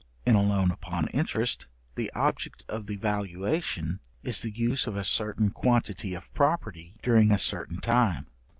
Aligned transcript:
In 0.25 0.33
a 0.33 0.41
loan 0.41 0.71
upon 0.71 1.09
interest, 1.09 1.67
the 1.93 2.09
object 2.15 2.65
of 2.67 2.87
the 2.87 2.95
valuation 2.95 3.99
is 4.23 4.41
the 4.41 4.49
use 4.49 4.87
of 4.87 4.95
a 4.95 5.03
certain 5.03 5.51
quantity 5.51 6.15
of 6.15 6.33
property 6.33 6.95
during 7.03 7.29
a 7.29 7.37
certain 7.37 7.79
time. 7.79 8.25